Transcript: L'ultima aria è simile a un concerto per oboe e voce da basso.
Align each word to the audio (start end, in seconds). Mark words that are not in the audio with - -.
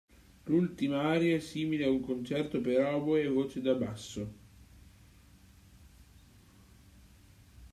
L'ultima 0.47 1.01
aria 1.03 1.35
è 1.35 1.39
simile 1.39 1.85
a 1.85 1.91
un 1.91 1.99
concerto 2.01 2.59
per 2.59 2.83
oboe 2.83 3.21
e 3.21 3.27
voce 3.27 3.61
da 3.61 3.75
basso. 3.75 4.33